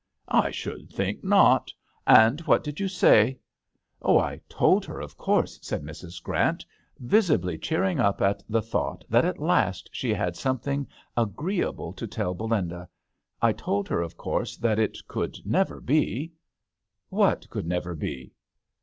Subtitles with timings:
[0.45, 1.71] "I should think not.
[2.07, 3.37] And what did you say?""
[4.01, 6.23] Oh, I told her, of course," said Mrs.
[6.23, 6.65] Grant,
[6.97, 12.33] visibly cheering up at the thought that at last she had something agreeable to tell
[12.33, 12.89] Belinda—
[13.43, 16.31] "I told her, of course, that it could never be." THE h6tEL d'aNGLETERRE.
[16.31, 16.37] 57"
[17.19, 18.33] What could never be